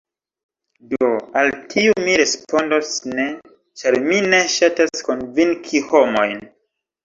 Do, 0.93 1.09
al 1.41 1.53
tiu 1.73 1.93
mi 2.07 2.15
respondos 2.23 2.91
‘ne’ 3.13 3.27
ĉar 3.83 4.01
mi 4.09 4.25
ne 4.35 4.43
ŝatas 4.57 5.07
konvinki 5.13 5.87
homojn 5.95 6.47